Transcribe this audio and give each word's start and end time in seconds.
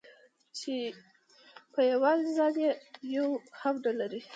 چې 0.57 0.73
په 1.73 1.81
يوازې 1.91 2.29
ځان 2.37 2.53
يې 2.63 2.71
يو 3.15 3.27
هم 3.59 3.75
نه 3.85 3.91
لري. 3.99 4.21